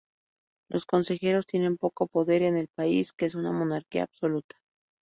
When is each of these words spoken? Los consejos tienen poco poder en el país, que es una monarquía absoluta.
Los 0.67 0.87
consejos 0.87 1.45
tienen 1.45 1.77
poco 1.77 2.07
poder 2.07 2.41
en 2.41 2.57
el 2.57 2.69
país, 2.75 3.13
que 3.13 3.25
es 3.25 3.35
una 3.35 3.51
monarquía 3.51 4.01
absoluta. 4.01 4.57